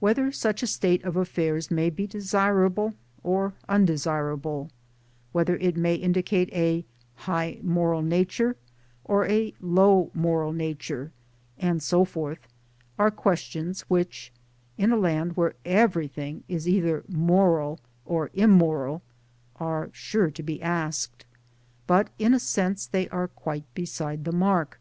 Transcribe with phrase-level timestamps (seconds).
[0.00, 4.70] Whether such a state of affairs may be desirable or undesirable,
[5.32, 8.56] whether it may indicate a high moral nature
[9.04, 11.12] or a low moral nature,
[11.58, 12.38] and so forth!,
[12.98, 14.32] are questions which
[14.78, 19.02] (in a land where everything is either moral or immoral)
[19.56, 21.26] are sure to be asked.
[21.86, 24.80] But in a sense they are quite beside the mark.